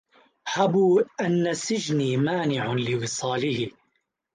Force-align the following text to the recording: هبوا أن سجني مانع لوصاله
هبوا 0.47 1.01
أن 1.21 1.53
سجني 1.53 2.17
مانع 2.17 2.73
لوصاله 2.73 3.71